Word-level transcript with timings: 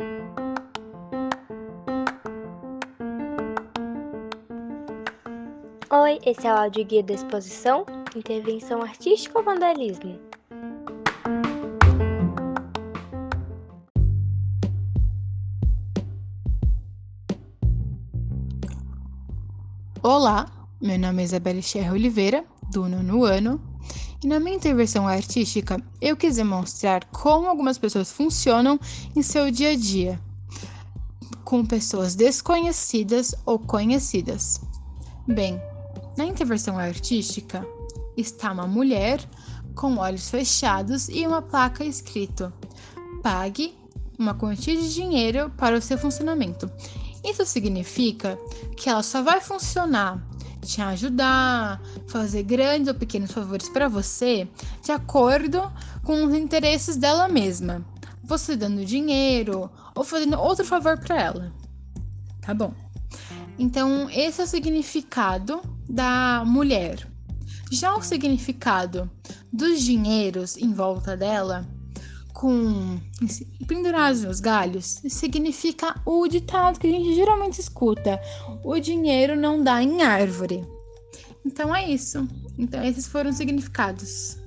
Oi, 0.00 0.06
esse 6.24 6.46
é 6.46 6.54
o 6.54 6.56
áudio 6.56 6.84
guia 6.84 7.02
da 7.02 7.14
exposição 7.14 7.84
Intervenção 8.14 8.80
Artística 8.80 9.36
ou 9.36 9.44
Vandalismo? 9.44 10.16
Olá, 20.00 20.46
meu 20.80 20.96
nome 20.96 21.22
é 21.22 21.24
Isabelle 21.24 21.60
Cherra 21.60 21.94
Oliveira, 21.94 22.44
do 22.72 22.88
nono 22.88 23.24
ano, 23.24 23.67
e 24.22 24.26
na 24.26 24.40
minha 24.40 24.56
intervenção 24.56 25.06
artística 25.06 25.80
eu 26.00 26.16
quis 26.16 26.36
demonstrar 26.36 27.04
como 27.06 27.46
algumas 27.46 27.78
pessoas 27.78 28.10
funcionam 28.10 28.78
em 29.14 29.22
seu 29.22 29.50
dia 29.50 29.70
a 29.70 29.76
dia, 29.76 30.20
com 31.44 31.64
pessoas 31.64 32.14
desconhecidas 32.14 33.34
ou 33.46 33.58
conhecidas. 33.58 34.60
Bem, 35.26 35.60
na 36.16 36.24
intervenção 36.24 36.78
artística 36.78 37.66
está 38.16 38.52
uma 38.52 38.66
mulher 38.66 39.20
com 39.74 39.96
olhos 39.98 40.28
fechados 40.28 41.08
e 41.08 41.26
uma 41.26 41.40
placa 41.40 41.84
escrito: 41.84 42.52
Pague 43.22 43.78
uma 44.18 44.34
quantia 44.34 44.76
de 44.76 44.92
dinheiro 44.92 45.50
para 45.56 45.76
o 45.76 45.80
seu 45.80 45.96
funcionamento. 45.96 46.68
Isso 47.24 47.44
significa 47.46 48.36
que 48.76 48.88
ela 48.88 49.02
só 49.02 49.22
vai 49.22 49.40
funcionar, 49.40 50.20
te 50.68 50.82
ajudar, 50.82 51.80
fazer 52.08 52.42
grandes 52.42 52.88
ou 52.88 52.94
pequenos 52.94 53.32
favores 53.32 53.70
para 53.70 53.88
você 53.88 54.46
de 54.84 54.92
acordo 54.92 55.62
com 56.04 56.24
os 56.24 56.34
interesses 56.34 56.94
dela 56.96 57.26
mesma. 57.26 57.82
Você 58.22 58.54
dando 58.54 58.84
dinheiro 58.84 59.70
ou 59.94 60.04
fazendo 60.04 60.38
outro 60.38 60.66
favor 60.66 60.98
para 60.98 61.18
ela. 61.18 61.52
Tá 62.42 62.52
bom? 62.52 62.74
Então, 63.58 64.10
esse 64.10 64.42
é 64.42 64.44
o 64.44 64.46
significado 64.46 65.62
da 65.88 66.44
mulher. 66.44 67.08
Já 67.72 67.94
o 67.96 68.02
significado 68.02 69.10
dos 69.50 69.80
dinheiros 69.80 70.58
em 70.58 70.72
volta 70.72 71.16
dela 71.16 71.66
com 72.32 72.98
pendurados 73.66 74.22
nos 74.22 74.40
galhos 74.40 75.00
significa 75.08 76.00
o 76.04 76.26
ditado 76.28 76.78
que 76.78 76.86
a 76.86 76.90
gente 76.90 77.14
geralmente 77.14 77.60
escuta: 77.60 78.20
o 78.64 78.78
dinheiro 78.78 79.36
não 79.36 79.62
dá 79.62 79.82
em 79.82 80.02
árvore. 80.02 80.64
Então 81.44 81.74
é 81.74 81.88
isso. 81.88 82.26
Então 82.58 82.82
esses 82.82 83.06
foram 83.06 83.30
os 83.30 83.36
significados. 83.36 84.38